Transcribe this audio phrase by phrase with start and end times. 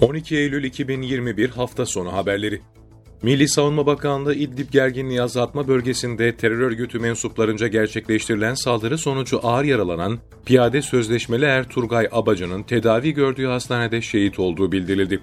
[0.00, 2.60] 12 Eylül 2021 hafta sonu haberleri.
[3.22, 10.18] Milli Savunma Bakanlığı İdlib gerginliği azaltma bölgesinde terör örgütü mensuplarınca gerçekleştirilen saldırı sonucu ağır yaralanan
[10.46, 15.20] piyade sözleşmeli Erturgay Abacı'nın tedavi gördüğü hastanede şehit olduğu bildirildi.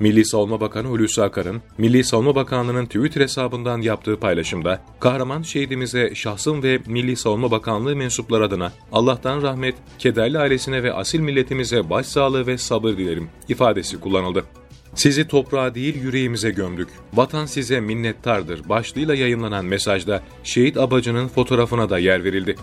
[0.00, 6.62] Milli Savunma Bakanı Hulusi Akar'ın Milli Savunma Bakanlığı'nın Twitter hesabından yaptığı paylaşımda kahraman şehidimize şahsım
[6.62, 12.58] ve Milli Savunma Bakanlığı mensupları adına Allah'tan rahmet, kederli ailesine ve asil milletimize başsağlığı ve
[12.58, 14.44] sabır dilerim ifadesi kullanıldı.
[14.94, 16.88] Sizi toprağa değil yüreğimize gömdük.
[17.14, 22.56] Vatan size minnettardır başlığıyla yayınlanan mesajda şehit abacının fotoğrafına da yer verildi.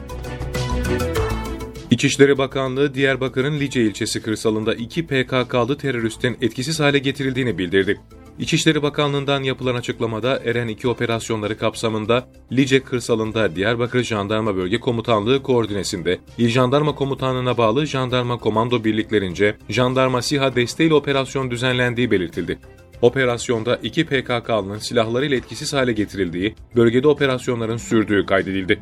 [1.95, 8.01] İçişleri Bakanlığı Diyarbakır'ın Lice ilçesi kırsalında iki PKK'lı teröristin etkisiz hale getirildiğini bildirdi.
[8.39, 16.19] İçişleri Bakanlığı'ndan yapılan açıklamada Eren 2 operasyonları kapsamında Lice kırsalında Diyarbakır Jandarma Bölge Komutanlığı koordinesinde
[16.37, 22.59] İl Jandarma Komutanlığı'na bağlı jandarma komando birliklerince jandarma SİHA desteğiyle operasyon düzenlendiği belirtildi.
[23.01, 28.79] Operasyonda iki PKK'lının silahlarıyla etkisiz hale getirildiği, bölgede operasyonların sürdüğü kaydedildi.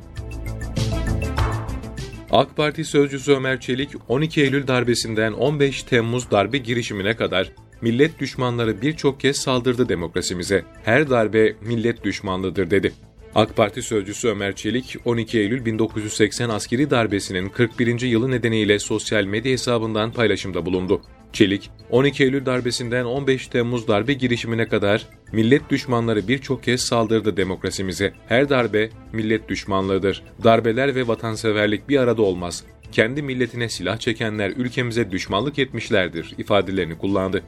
[2.34, 8.81] AK Parti sözcüsü Ömer Çelik, 12 Eylül darbesinden 15 Temmuz darbe girişimine kadar millet düşmanları
[8.81, 10.64] birçok kez saldırdı demokrasimize.
[10.84, 12.94] Her darbe millet düşmanlıdır dedi.
[13.36, 18.02] AK Parti sözcüsü Ömer Çelik, 12 Eylül 1980 askeri darbesinin 41.
[18.02, 21.02] yılı nedeniyle sosyal medya hesabından paylaşımda bulundu.
[21.34, 28.14] Çelik, 12 Eylül darbesinden 15 Temmuz darbe girişimine kadar millet düşmanları birçok kez saldırdı demokrasimize.
[28.28, 30.23] Her darbe millet düşmanlığıdır.
[30.44, 32.64] Darbeler ve vatanseverlik bir arada olmaz.
[32.92, 37.44] Kendi milletine silah çekenler ülkemize düşmanlık etmişlerdir ifadelerini kullandı.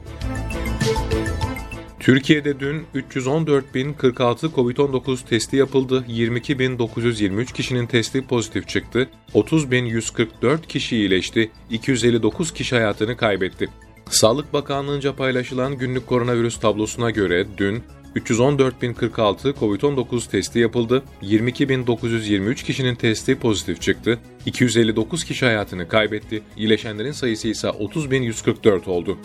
[2.06, 12.52] Türkiye'de dün 314.046 COVID-19 testi yapıldı, 22.923 kişinin testi pozitif çıktı, 30.144 kişi iyileşti, 259
[12.52, 13.68] kişi hayatını kaybetti.
[14.10, 17.82] Sağlık Bakanlığı'nca paylaşılan günlük koronavirüs tablosuna göre dün
[18.16, 27.48] 314.046 COVID-19 testi yapıldı, 22.923 kişinin testi pozitif çıktı, 259 kişi hayatını kaybetti, iyileşenlerin sayısı
[27.48, 29.18] ise 30.144 oldu.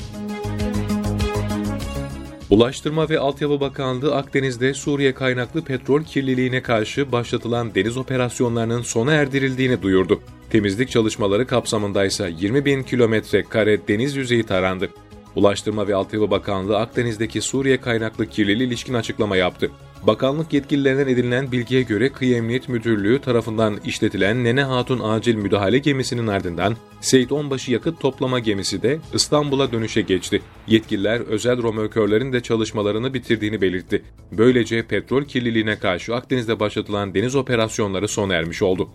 [2.52, 9.82] Ulaştırma ve Altyapı Bakanlığı Akdeniz'de Suriye kaynaklı petrol kirliliğine karşı başlatılan deniz operasyonlarının sona erdirildiğini
[9.82, 10.22] duyurdu.
[10.50, 14.90] Temizlik çalışmaları kapsamında ise 20 bin kilometre kare deniz yüzeyi tarandı.
[15.36, 19.72] Ulaştırma ve Altyapı Bakanlığı Akdeniz'deki Suriye kaynaklı kirliliğe ilişkin açıklama yaptı.
[20.04, 26.28] Bakanlık yetkililerinden edinilen bilgiye göre Kıyı Emniyet Müdürlüğü tarafından işletilen Nene Hatun Acil Müdahale Gemisi'nin
[26.28, 30.42] ardından Seyit Onbaşı yakıt toplama gemisi de İstanbul'a dönüşe geçti.
[30.68, 34.04] Yetkililer özel romörkörlerin de çalışmalarını bitirdiğini belirtti.
[34.32, 38.90] Böylece petrol kirliliğine karşı Akdeniz'de başlatılan deniz operasyonları sona ermiş oldu.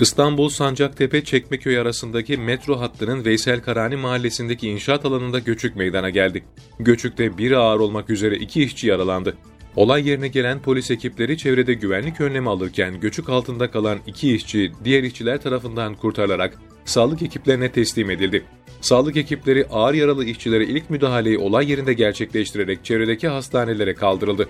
[0.00, 6.44] İstanbul Sancaktepe Çekmeköy arasındaki metro hattının Veysel Karani mahallesindeki inşaat alanında göçük meydana geldi.
[6.78, 9.36] Göçükte biri ağır olmak üzere iki işçi yaralandı.
[9.76, 15.02] Olay yerine gelen polis ekipleri çevrede güvenlik önlemi alırken göçük altında kalan iki işçi diğer
[15.02, 18.44] işçiler tarafından kurtarılarak sağlık ekiplerine teslim edildi.
[18.80, 24.48] Sağlık ekipleri ağır yaralı işçilere ilk müdahaleyi olay yerinde gerçekleştirerek çevredeki hastanelere kaldırıldı.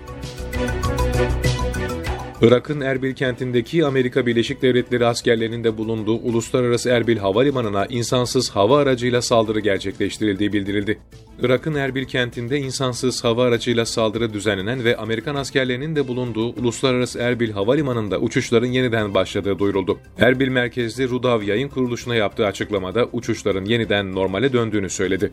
[2.41, 9.21] Irak'ın Erbil kentindeki Amerika Birleşik Devletleri askerlerinin de bulunduğu Uluslararası Erbil Havalimanı'na insansız hava aracıyla
[9.21, 10.99] saldırı gerçekleştirildiği bildirildi.
[11.41, 17.51] Irak'ın Erbil kentinde insansız hava aracıyla saldırı düzenlenen ve Amerikan askerlerinin de bulunduğu Uluslararası Erbil
[17.51, 19.99] Havalimanı'nda uçuşların yeniden başladığı duyuruldu.
[20.19, 25.31] Erbil merkezli Rudav yayın kuruluşuna yaptığı açıklamada uçuşların yeniden normale döndüğünü söyledi.